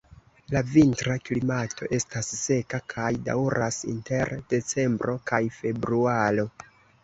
La 0.53 0.61
vintra 0.69 1.17
klimato 1.29 1.89
estas 1.97 2.31
seka 2.39 2.81
kaj 2.95 3.11
daŭras 3.29 3.79
inter 3.95 4.35
decembro 4.57 5.19
kaj 5.33 5.45
februaro. 5.63 6.53